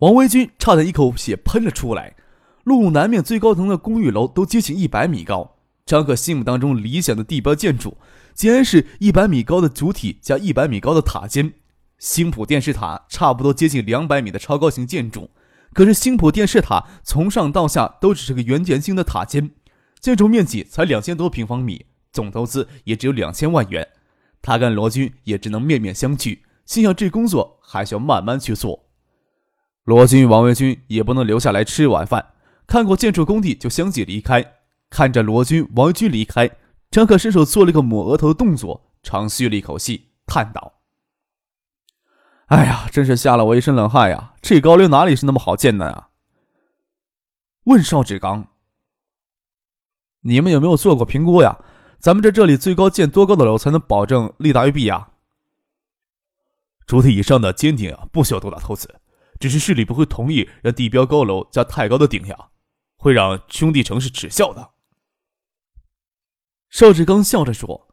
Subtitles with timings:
[0.00, 2.16] 王维军差点一口血喷了出来。
[2.64, 7.98] 路南面最高层的公寓楼都接近一百米高，张可心目当中理想的地标建筑，
[8.32, 11.52] 竟然是一百米高的主体加一百米高的塔尖。
[11.98, 15.28] 星浦电视塔差不多接近两百米的超高型建筑，
[15.74, 19.50] 可是星浦电视塔从上到下都只是个圆点形的塔尖，
[20.00, 23.86] 建筑面积才两千多平方米，总投资也只有两千万元。
[24.40, 28.86] 他跟罗军也只能面面相觑，心想这工作还需要慢慢去做。
[29.90, 32.24] 罗军王维军也不能留下来吃晚饭，
[32.64, 34.58] 看过建筑工地就相继离开。
[34.88, 36.48] 看着罗军、王维军离开，
[36.92, 40.74] 张可伸手做了个抹额头的动作，长吁了一口气，叹道
[42.46, 44.34] ：“哎呀，真是吓了我一身冷汗呀！
[44.40, 46.10] 这高楼哪里是那么好建的啊？”
[47.66, 48.46] 问邵志刚
[50.22, 51.58] ：“你们有没有做过评估呀？
[51.98, 55.08] 咱们在这里最高建多高的楼才能保证利大于弊呀？”
[56.86, 58.99] 主体以上的尖顶啊，不需要多大投资。
[59.40, 62.50] 只是市里不会同意让地标高楼加太高的顶呀，
[62.96, 64.70] 会让兄弟城市耻笑的。
[66.68, 67.88] 邵志刚笑着说：“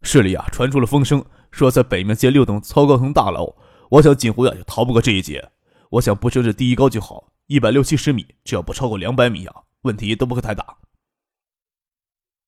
[0.00, 3.56] 市里啊，传出了风声，说在北面建六栋超高层大楼，
[3.90, 5.50] 我想锦湖呀就逃不过这一劫。
[5.90, 10.78] 我想不设置第一高就好，一百六七十米，只要不超过两百米啊，问题都不会太大。”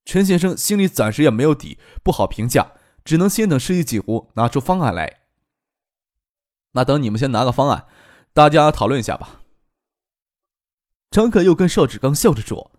[0.06, 5.21] 陈先生心里暂时也没有底，不好评价，只能先等市里锦湖拿出方案来。
[6.72, 7.86] 那等你们先拿个方案，
[8.32, 9.40] 大家讨论一下吧。
[11.10, 12.70] 张可又跟邵志刚笑着说：“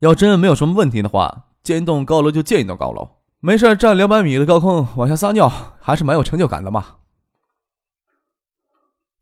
[0.00, 5.50] 要真没有什么问题的话，建一栋高楼就建一栋高楼，没事站两百米的高空往下撒尿，
[5.80, 6.96] 还是蛮有成就感的嘛。”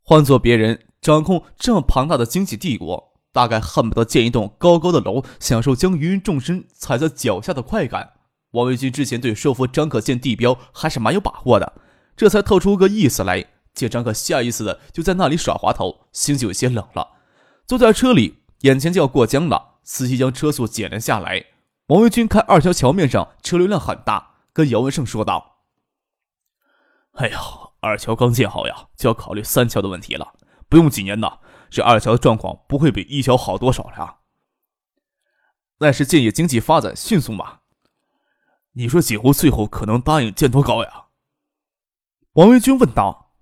[0.03, 8.12] 换做别人掌控这么庞大的经济帝国，大概恨不得建一栋高高的楼，享受将芸芸众生踩在脚下的快感。
[8.53, 11.72] 王维军之前对说服张可建地标还是蛮有把握的。
[12.20, 17.12] 这才透出个意思来，见张可下意识的就在那里耍滑头，心就有些冷了。
[17.66, 21.47] 坐在车里，眼前就要过江了，司机将车速减了下来。
[21.86, 25.62] 王维军看二桥桥面上车流量很大，跟姚文胜说道
[27.16, 27.41] ：“哎呀，
[27.81, 30.34] 二桥刚建好呀，就要考虑三桥的问题了。
[30.69, 31.38] 不用几年呢，
[31.70, 34.19] 这二桥的状况不会比一桥好多少了。
[35.78, 37.60] 那是建业经济发展迅速嘛？
[38.72, 41.04] 你说锦湖最后可能答应建多高呀？”
[42.35, 43.33] 王维军问道：“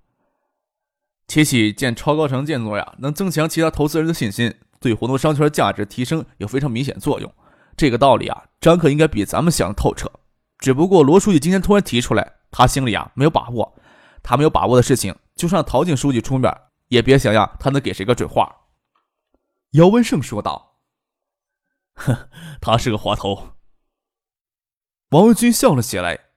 [1.29, 7.31] 提起建超高层建筑呀，能增强其他投资人的信心，对活动商圈价值提升有非常明显作用。
[7.77, 10.11] 这个道理啊，张克应该比咱们想的透彻。
[10.59, 13.79] 只不过罗书记今天突然提出来，他心里啊没有把握。
[14.23, 16.51] 他没有把握的事情，就算陶静书记出面，
[16.89, 18.57] 也别想呀他能给谁个准话。”
[19.73, 20.79] 姚文胜说道
[21.95, 23.51] ：“哼， 他是个滑头。”
[25.11, 26.28] 王文军笑了起来。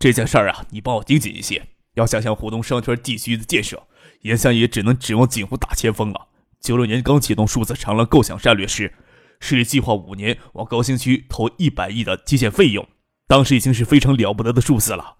[0.00, 1.62] 这件事儿啊，你帮我盯紧一些。
[1.92, 3.86] 要想想湖东商圈地区的建设，
[4.22, 6.28] 眼下也只能指望锦湖大前锋了。
[6.58, 8.94] 九六年刚启动数字长廊构想战略时，
[9.40, 12.88] 市里计划五年往高新区投一百亿的基建费用，
[13.26, 15.16] 当时已经是非常了不得的数字了。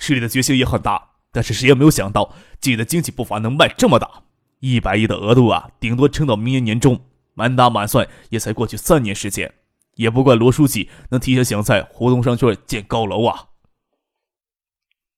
[0.00, 4.24] 市里的决心也很大，但是谁也没有想到，自己的经济步伐能迈这么大。
[4.58, 7.00] 一百亿的额度啊，顶多撑到明年年中，
[7.34, 9.54] 满打满算也才过去三年时间。
[9.94, 13.50] 也不怪罗书记能提前想在湖东商圈建高楼啊。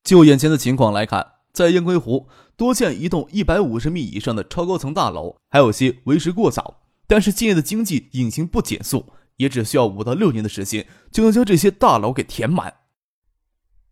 [0.06, 6.82] 就眼前的情况来看，在燕归湖多建一栋一百五十米以上的超高层大楼，还有些为时过早。
[7.08, 9.06] 但是建业的经济引擎不减速，
[9.38, 12.74] 也只需要五到六年的时间，就能将这些大楼给填满。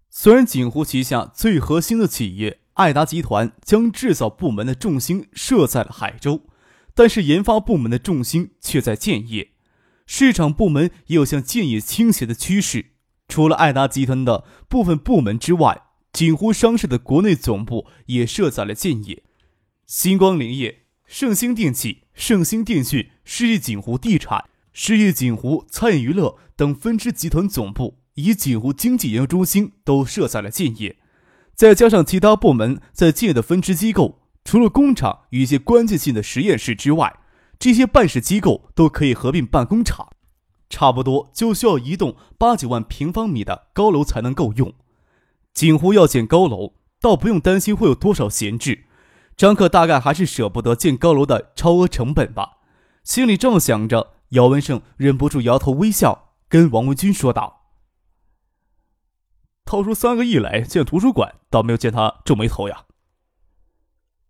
[0.08, 6.42] 虽然锦湖旗下最核心的企业爱达集团将制造部门的重心设在了海州，
[6.94, 9.50] 但是研发部门的重心却在建业，
[10.06, 12.92] 市场部门也有向建业倾斜的趋势。
[13.26, 15.82] 除了爱达集团的部分部门之外，
[16.14, 19.24] 锦湖商事的国内总部也设在了建业，
[19.84, 30.96] 星光林业、盛兴电器、盛兴电讯、世纪锦湖地产、世纪锦湖餐饮娱乐等分支集团总部以及锦湖经济研究中心都设在了建业，
[31.52, 37.18] 再加上其他部门在建业的分支机构，除了工厂与一些关键性的实验室之外，
[37.58, 40.10] 这些办事机构都可以合并办公场，
[40.70, 44.72] 差不多就需要一栋八九万平方米的高楼才能够用。
[45.54, 48.86] 锦湖要建高楼，倒不用担心会有多少闲置，
[49.36, 52.58] 张克大概还是舍不得建高楼的超额成本吧，
[53.04, 57.70] 心里这么想着，姚文胜忍不住摇头微笑，跟王文军说道
[59.64, 62.86] ：“掏出三个亿来建图书馆，倒没有见他皱眉头呀。”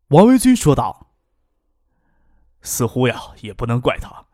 [0.08, 1.14] 王文军说道
[2.60, 4.26] ：“似乎呀，也不能怪他，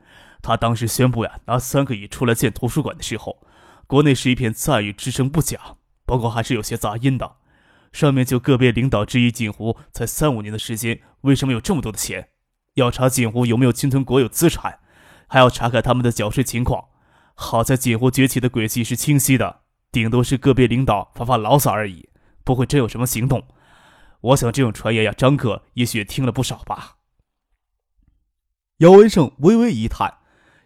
[0.43, 3.47] 他当时宣布呀拿三个亿出来建图书馆的时候，
[3.87, 5.77] 国内是一片赞誉之声不假，
[6.17, 7.37] 不过还是有些杂音的。”
[7.93, 12.29] 上面就个别领导质疑锦湖才三五年的时间，为什么有这么多的钱？
[12.75, 14.79] 要查锦湖有没有侵吞国有资产，
[15.27, 16.85] 还要查看他们的缴税情况。
[17.35, 22.11] 好在锦湖崛起的轨迹是清晰的，顶多是个别领导发发牢骚而已，
[22.45, 23.43] 不会真有什么行动。
[24.21, 26.99] 我想这种传言呀，张克也许也听了不少吧。
[28.79, 30.19] 姚文胜微微一叹，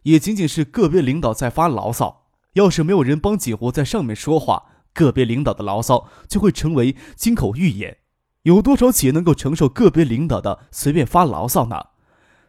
[0.02, 4.66] 也仅仅是个别领导在发牢骚，要是没有人帮锦湖在上面说话。
[4.94, 7.98] 个别领导的牢骚就会成为金口玉言，
[8.44, 11.88] 有多少企业能够承受个别领导的随便发牢骚呢？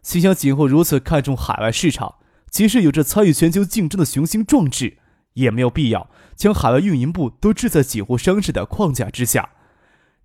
[0.01, 2.15] 心想锦湖如此看重海外市场，
[2.50, 5.00] 即使有着参与全球竞争的雄心壮志，
[5.33, 9.50] 也没有必要将海外运营部都置在锦湖商事的框架之下。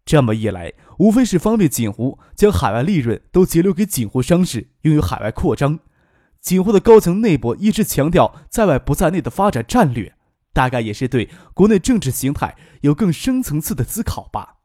[0.05, 5.79] 这么一来，无非是方便锦湖将海外利润都截留给锦湖商事，用于海外扩张。
[6.41, 10.15] 锦湖的高层内部一直强调在外不在内的发展战略。
[10.53, 14.57] 大概也是对国内政治形态有更深层次的思考吧。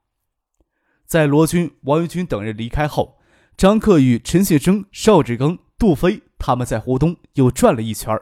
[1.05, 3.19] 在罗军、王玉军等人离开后，
[3.55, 8.19] 张克与陈信生、邵志庚、杜飞他们在湖东又转了一圈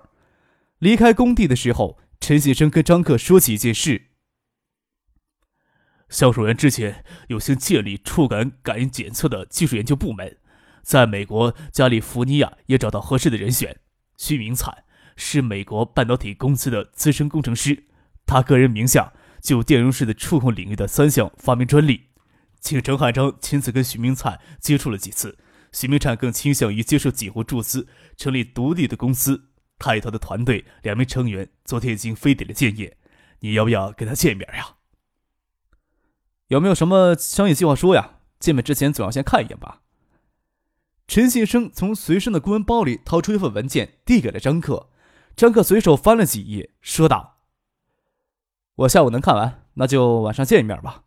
[0.80, 4.10] 离开工地的时候，陈信生跟张克说起一件事：
[6.10, 10.38] 销售员之前有幸建立触感感应检测的技术研究部门，
[10.84, 13.80] 在美国加利福尼亚也找到合适的人选，
[14.18, 14.84] 徐明灿。
[15.16, 17.86] 是美国半导体公司的资深工程师，
[18.26, 22.10] 他个人名下就电容式的触控领域的三项发明专利。
[22.60, 25.38] 请陈汉章亲自跟徐明灿接触了几次，
[25.72, 29.50] 徐明灿更倾向于接受几户注资，成立独立的公司。
[29.78, 32.96] 他与他的团队两名成员昨天已经飞抵了建业，
[33.40, 34.76] 你要不要跟他见面呀？
[36.48, 38.20] 有没有什么商业计划书呀？
[38.40, 39.82] 见面之前总要先看一眼吧。
[41.06, 44.90] 陈信生从随身的公文包里掏出一份文件，递给了张克。
[45.36, 47.40] 张克随手翻了几页，说道
[48.76, 51.06] ：“我下午能看完，那就晚上见一面吧。”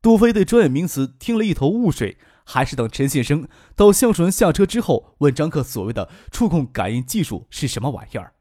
[0.00, 8.34] 杜飞对专业名词听了一头雾水，还是等陈先生到橡树园下车之后，问张克所谓的触控感应技术是什么玩意儿。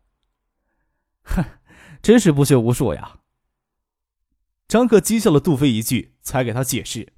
[1.23, 1.43] 哼，
[2.03, 3.21] 真是不学无术呀！
[4.67, 7.13] 张克讥笑了杜飞一句，才给他解释：“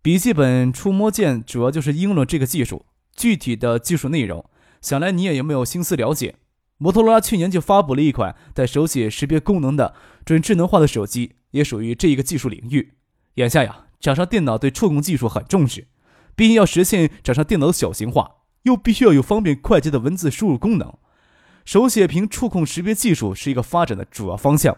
[0.00, 4.48] 笔记本触摸键主要就是应用了这个技术，具体的技术内容。”
[4.80, 6.36] 想来你也有没有心思了解？
[6.76, 9.94] 摩托罗拉去年就发布了一款带手写识别功能的
[10.24, 12.94] 准智能化的手机，也属于这一个技术领域。
[13.34, 15.88] 眼下呀，掌上电脑对触控技术很重视，
[16.36, 20.94] 毕竟要实现掌上电脑的小型化，又必须要有方便快捷的文字输入功能。
[21.64, 24.76] 手写屏触控识别技术是一个发展的主要方向，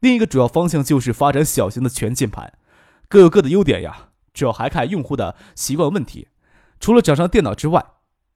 [0.00, 2.54] 另一个主要方向就是发展小型的全键盘，
[3.08, 6.28] 各有各的优点呀，主要还看用户的习惯问题。
[6.80, 7.84] 除了掌上电脑之外，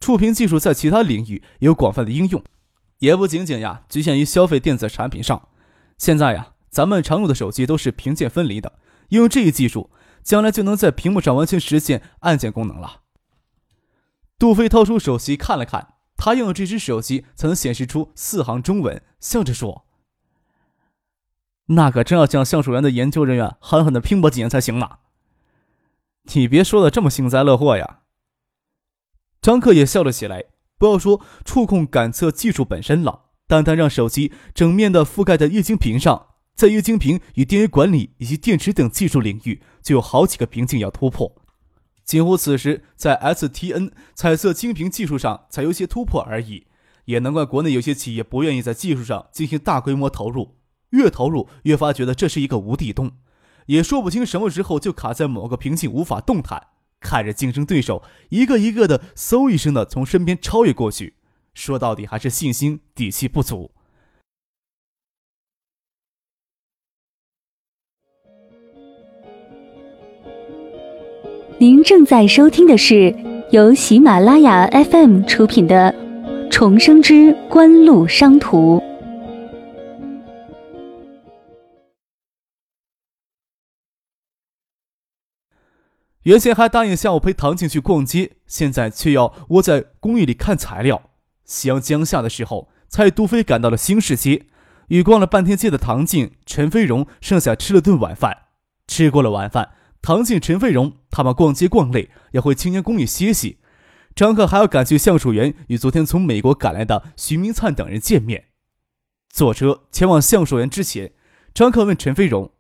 [0.07, 2.41] 触屏技术在其他领域也有广泛的应用，
[2.99, 5.49] 也不仅仅呀局限于消费电子产品上。
[5.99, 8.75] 现在呀，咱们常用的手机都是屏键分离的，
[9.09, 9.91] 用这一技术，
[10.23, 13.01] 将来就能在屏幕上完全实现按键功能了。
[14.39, 19.87] 杜飞掏出手机看了看，他用的这只手机才能显示出四行中文，笑着说
[21.75, 24.99] ：“那可真要向橡树园的研究人员狠狠的拼搏几年才行呢。”
[26.35, 28.03] 你别说的这么幸灾乐祸呀。
[29.47, 30.47] 张克也笑了起来。
[30.77, 41.33] 不要说触控感测技术本身了，单单让手机整面的覆盖在液晶屏上，在液晶屏与电源管理以及电池等技术领域，就有好几个瓶颈要突破。
[42.05, 46.67] 仅乎此时在 STN 彩色晶屏技术上才有些突破而已，
[47.05, 50.57] 也难怪国内有些企业不愿意在技术上进行大规模投入，
[50.91, 53.13] 越投入越发觉得这是一个无底洞，
[53.67, 56.67] 也说不清什么时候就卡在某个瓶颈无法动弹。
[57.01, 61.15] 看着竞争对手一个一个的嗖一声的从身边超越过去，
[61.55, 63.71] 说到底还是信心底气不足。
[71.59, 73.15] 您正在收听的是
[73.51, 75.91] 由喜马拉雅 FM 出品的
[76.51, 78.79] 《重生之官路商途》。
[86.27, 91.11] 原先还答应下午陪唐静去逛街，现在却要窝在公寓里看材料。
[91.45, 94.47] 夕阳将下的时候，才与杜飞赶到了新市街。
[94.89, 98.47] 与逛了半天街的唐静、陈飞荣，剩下吃了顿晚饭。
[98.89, 103.61] 吃过了晚饭，唐静、陈飞荣他们逛街逛累，要回青年公寓歇息。
[104.17, 108.47] 张克还要赶去橡树园与昨天从美国赶来的徐明灿等人见面。
[109.29, 111.13] 坐车前往橡树园之前，
[111.55, 112.51] 张克问陈飞荣：“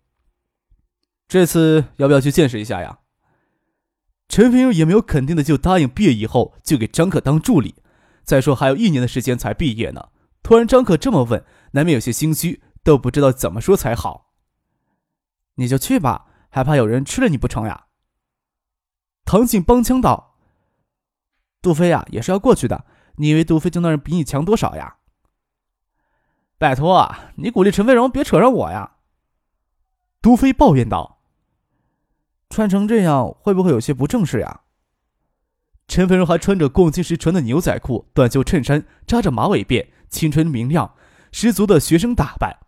[1.26, 2.98] 这次要不要去见识一下呀？”
[4.28, 7.76] 陈飞荣也没有肯定的就答应毕业以后就给张克当助理。
[8.24, 10.08] 再说还有一年的时间才毕业呢。
[10.42, 14.32] 突然张克这么问，难免有些心虚，都不知道怎么说才好。
[15.54, 17.86] 你就去吧，还怕有人吃了你不成呀？
[19.24, 20.36] 唐静帮腔道
[21.62, 22.84] ：“杜飞呀，也是要过去的。
[23.16, 24.98] 你以为杜飞就那人比你强多少呀？”
[26.58, 28.96] 拜托，你鼓励陈飞荣，别扯上我呀。
[30.22, 31.15] 杜飞抱怨道
[32.48, 34.60] ：“穿成这样，会不会有些不正式呀？”
[35.88, 39.88] 陈飞荣还穿着逛街时穿的牛仔裤、短袖衬衫，扎着马尾辫。
[40.08, 40.94] 青春明亮，
[41.32, 42.58] 十足的学生打扮。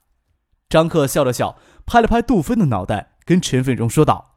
[0.68, 1.56] 张克笑了笑，
[1.86, 4.34] 拍了拍杜飞的脑袋，跟陈飞荣说道：“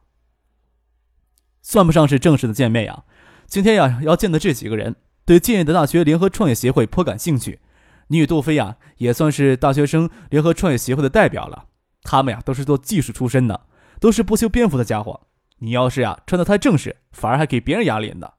[1.64, 3.04] 算不上是正式的见面呀，
[3.48, 4.96] 今天呀要见的这几个人，
[5.26, 7.60] 对建业的大学联合创业协会颇感兴趣。
[8.08, 11.66] 你与杜飞呀，也算是大学生联合创业协会的代表了。
[12.04, 13.68] 他们呀都是做技术出身的，
[14.00, 15.28] 都是不修边幅的家伙。
[15.62, 18.36] 你要是呀穿的太正式，反而还给别人压脸的。”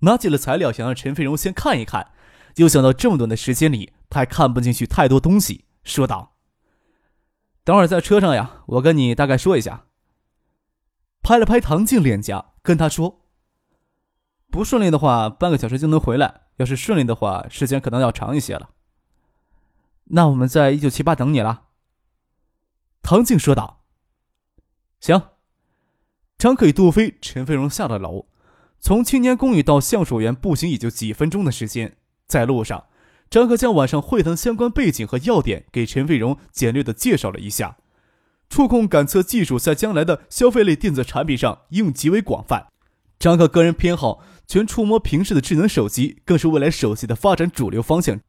[0.00, 2.10] 拿起了材料，想让陈飞荣先看一看。
[2.56, 6.36] 又想到这么短的时间里，他还看不进去太多东西，说道
[7.64, 9.86] ：“等会儿在车上呀，我跟你大概说一下。”
[11.22, 13.22] 拍了拍唐静脸颊，跟他说
[14.52, 18.70] ：“不顺利的话，半个小时就能回来；要是顺利的话，时间可能要长一些了。”
[20.10, 21.64] 那我们在一九七八等你了。”
[23.02, 23.84] 唐静说道。
[25.00, 25.20] “行。”
[26.44, 28.26] 张克与杜飞、陈飞荣下了楼，
[28.78, 31.96] 从青年公寓到橡树园步行也就几分钟的时间。
[32.26, 32.84] 在路上，
[33.30, 37.78] 张克将晚上会谈相关背景和要点给陈飞荣简略的介绍了一下。
[38.50, 42.66] 触控感测技术在将来的消费类电子产品上应用极为广泛。
[43.18, 48.20] 张克个人偏好全触摸屏式的智能手机，更是未来手机的发展主流方向。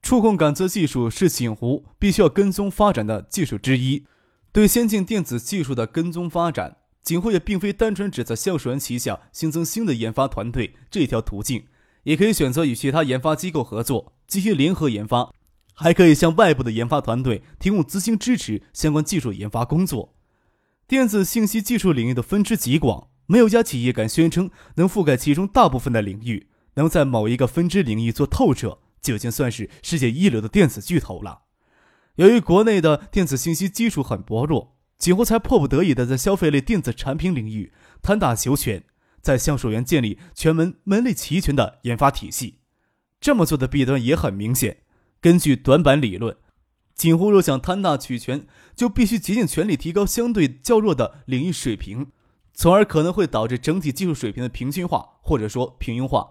[0.00, 4.06] 触控感测技术是锦湖必须要跟踪发展的技术之一。
[4.52, 11.66] 对先进电子技术的跟踪发展，锦湖也并非单纯只在橡树园旗下新增新的研发团队这条途径。
[12.04, 15.30] 也可以选择与其他研发机构合作进行联合研发，
[15.74, 20.14] 还可以向外部的研发团队提供资金支持相关技术研发工作。
[20.86, 26.48] 电子信息技术领域的分支极广，没有一家企业敢宣称能覆盖其中大部分的领域。
[26.74, 31.42] 能在某一个分支领域做透彻，就已经算是世界一流的电子巨头了。
[32.14, 38.84] 由于国内的电子信息基础很薄弱，几乎才迫不得已的在消费类电子产品领域贪大求全。
[39.20, 42.60] 在橡树园建立全门门类齐全的研发体系，
[43.20, 44.78] 这么做的弊端也很明显。
[45.20, 46.36] 根据短板理论，
[46.94, 52.12] 锦湖若想贪大取全，就必须竭尽全力提高相对较弱的领域水平，
[52.54, 56.30] 从而可能会导致整体技术水平的平均化或者说平庸化。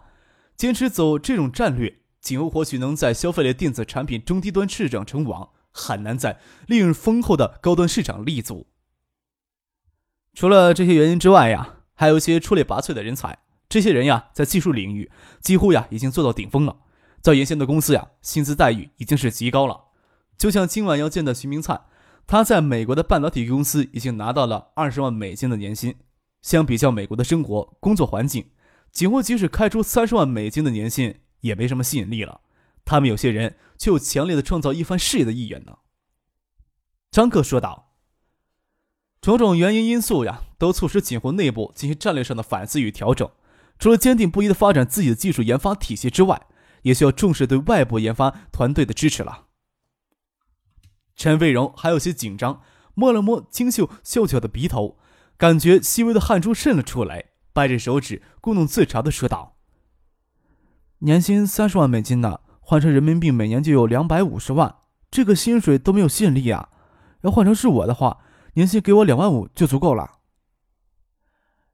[0.56, 8.68] 坚持走这种战略，锦湖或许能在消费类电子产品中低端市场称王，很难在利润丰厚的高端市场立足。
[10.34, 11.76] 除了这些原因之外呀。
[12.00, 15.10] 还有一些出类拔萃的人才，这些人呀，在技术领域
[15.42, 16.78] 几乎呀已经做到顶峰了。
[17.22, 19.86] 在原先的公司呀，薪资待遇已经是极高了。
[20.38, 21.86] 就像今晚要见的徐明灿，
[22.28, 25.96] 他在美国的半导体公司已经拿到了二十万美金的年薪。
[26.44, 28.52] 相比较美国的生活工作环境，
[28.92, 32.42] 几乎即使开出三十万美金的年薪也没什么吸引力了。
[32.86, 35.78] 他们有些人却有强烈的创造一番事业的意愿呢。
[37.12, 37.86] 张克说道。
[39.20, 43.30] 种种原因因素呀，都促使锦湖内部进行战略上的反思与调整。
[43.80, 46.48] 除了坚定不移的发展自己的技术研发体系之外，
[46.84, 49.48] 也需要重视对外部研发团队的支持了。
[51.16, 52.62] 陈卫荣还有些紧张，
[52.94, 54.98] 摸了摸清秀秀巧的鼻头，
[55.36, 59.58] 感觉细微的汗珠渗了出来，掰着手指故弄自嘲的说道
[61.00, 64.76] ：“年薪三十万美金呢，换成人民币每年就有两百五十万，
[65.10, 66.68] 这个薪水都没有吸引力啊！
[67.22, 68.20] 要换成是我的话。”
[68.56, 70.18] 年薪给我两万五就足够了。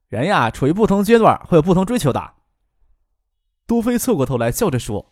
[0.07, 2.33] 人呀，处于不同阶段会有不同追求的。
[3.65, 5.11] 杜飞侧过头来笑着说：“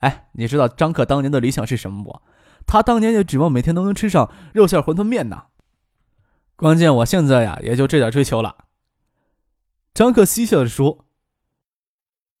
[0.00, 2.22] 哎，你知道张克当年的理想是什么不？
[2.66, 5.48] 他当年也指望每天都能吃上肉馅馄饨面呢。
[6.56, 8.64] 关键我现在呀，也就这点追求了。”
[9.92, 11.04] 张克嬉笑着说：“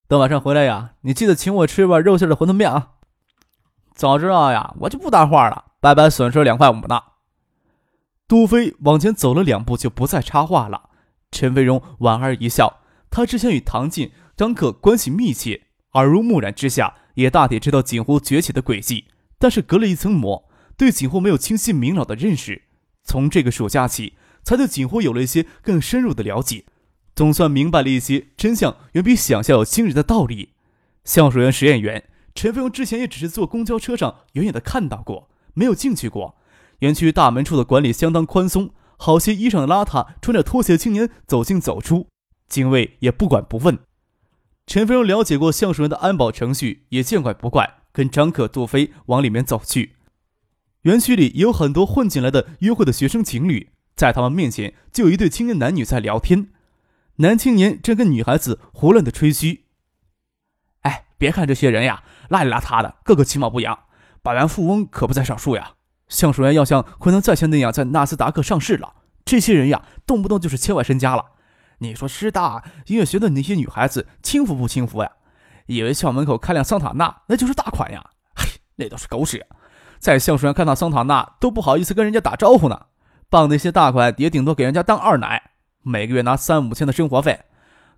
[0.08, 2.92] 等晚上回来呀，你记得请我吃一碗肉馅的馄饨面啊！
[3.94, 7.02] 早知道呀，我就不搭话了，白白损失两块五呢。”
[8.26, 10.88] 杜飞往前走了两步，就不再插话了。
[11.30, 19.08] 陈飞荣莞尔一笑，他之前与唐进、张克关系密切，耳濡目染之下，也大体知道锦湖崛起的轨迹。
[19.38, 20.48] 但是隔了一层膜，
[20.78, 22.62] 对锦湖没有清晰明了的认识。
[23.04, 26.64] 从这个暑假起，才对景湖有了一些更深入的了解，
[27.18, 30.50] 总算明白了一些真相，远比想象要惊人的道理。
[31.02, 36.36] 橡树园实验园，陈飞荣之前也只是坐公交车上远远的看到过，没有进去过。
[36.78, 42.06] 园区大门处的管理相当宽松，好些衣裳邋遢、穿着拖鞋的青年走进走出，
[42.48, 43.80] 警卫也不管不问。
[44.68, 49.96] 陈飞荣了解过橡树园的安保程序，也见怪不怪，跟张可、杜飞往里面走去。
[50.82, 56.50] 园区里有很多混进来的约会的学生情侣，在他们面前就有一对青年男女在聊天。
[57.20, 59.64] 男青年正跟女孩子胡乱的吹嘘
[60.82, 63.76] ：“哎，别看这些人呀，邋里邋遢的，个个其貌不扬，
[64.22, 65.72] 百万富翁可不在少数呀。
[66.08, 68.94] 橡树园要像昆仑在线那样在纳斯达克上市了，
[69.24, 71.24] 这些人呀，动不动就是千万身家了。
[71.78, 75.10] 你说师大音乐学的那些女孩子轻浮不轻浮呀？
[75.66, 78.10] 以为校门口开辆桑塔纳那就是大款呀？
[78.36, 78.46] 嘿，
[78.76, 79.44] 那都是狗屎。”
[79.98, 82.86] 在橡树园看到桑塔纳都不好意思跟人家打招呼呢，
[83.28, 85.47] 傍那些大款也顶多给人家当二奶，
[85.82, 87.40] 每个月拿三五千的生活费。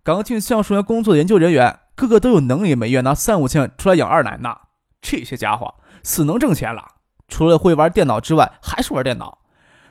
[0.03, 4.57] 刚进橡树园工作的研究人员，个个都有能力，每月拿三五千出来养二奶呢。
[5.03, 6.87] 这些家伙死能挣钱了，
[7.29, 9.39] 除了会玩电脑之外，还是玩电脑。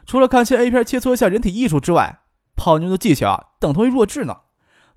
[0.06, 2.20] 除了看些 A 片切磋一下人体艺术之外，
[2.56, 4.38] 泡妞的技巧啊，等同于弱智呢。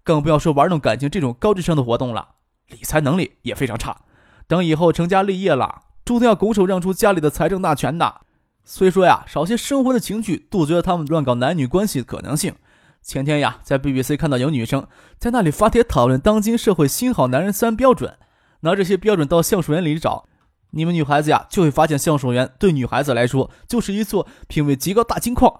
[0.02, 2.28] 更不要说玩弄感情这种高智商的活动了，
[2.68, 3.98] 理财能力也非常差。
[4.46, 5.82] 等以后成家立业了。
[6.04, 8.22] 注定要拱手让出家里的财政大权的。
[8.64, 12.56] 虽说呀，少些生活的情趣，杜绝了他们乱搞男女关系的可能性。
[13.02, 14.86] 前天呀，在 BBC 看到有女生
[15.18, 18.16] 在那里发帖讨论当今社会新好男人三标准，
[18.60, 20.26] 拿这些标准到橡树园里找，
[20.70, 25.52] 你们女孩子呀，就会发现橡树园对女孩子来说就是一座品位极高大金矿。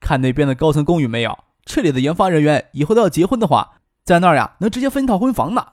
[0.00, 1.38] 看那边的高层公寓没有？
[1.64, 5.66] 这里的研发人员以后都要结婚的话，在那儿呀，能直接分一套婚房呢。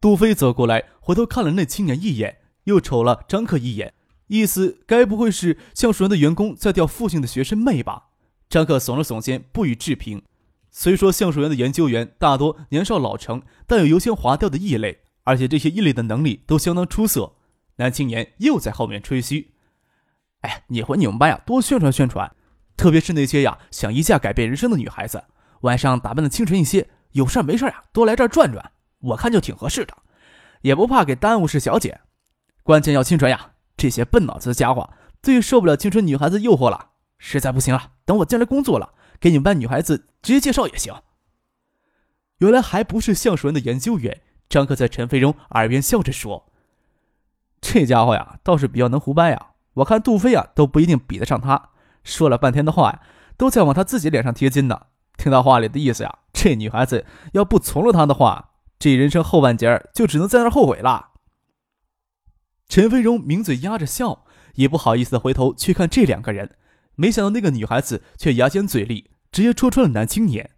[0.00, 2.38] 杜飞走过来，回头看了那青年一眼。
[2.64, 3.92] 又瞅了张克一眼，
[4.28, 8.04] 意思该不会是橡树园的员工在钓附近的学生妹吧？
[8.54, 10.22] 张克耸了耸肩，不予置评。
[10.70, 17.32] 虽说橡树园的研究员大多年少老成，但有油腔滑调的异类，而且这些异类的能力都相当出色。
[17.78, 19.54] 男青年又在后面吹嘘
[20.42, 22.30] ：“哎，你回你们班呀，多宣传宣传，
[22.76, 25.24] 特别是那些呀想一下改变人生的女孩子，
[25.62, 29.96] 晚上打扮的清纯一些，有事没事呀多来这儿转转，我看就挺合适的，
[30.60, 32.02] 也不怕给耽误是小姐。”
[32.62, 33.54] 关键要清纯呀！
[33.76, 34.90] 这些笨脑子的家伙
[35.20, 36.90] 最受不了清纯女孩子诱惑了。
[37.26, 40.94] 实在不行了，等我进来工作了，给你们班女孩子直接介绍也行。
[42.36, 44.20] 原来还不是橡树人的研究员。
[44.46, 46.52] 张克在陈飞荣耳边笑着说
[47.62, 49.52] ：“这家伙呀，倒是比较能胡掰呀。
[49.76, 51.70] 我看杜飞啊，都不一定比得上他。
[52.04, 53.02] 说了半天的话呀，
[53.38, 54.88] 都在往他自己脸上贴金呢。
[55.16, 61.12] 听到话里的意思呀，这女孩子要不从了他的话，这人生后半截就只能在那后悔了。”
[62.68, 66.56] 陈飞荣抿嘴压着笑，也不好意思回头去看这两个人。
[66.96, 70.50] 没想到那个女孩子却牙尖嘴利，直接戳穿了男青年。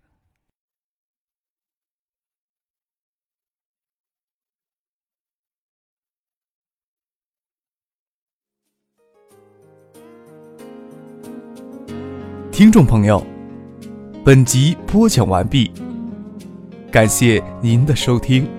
[12.52, 13.22] 听众朋友，
[14.24, 15.70] 本集播讲完毕，
[16.90, 18.55] 感谢您的收听。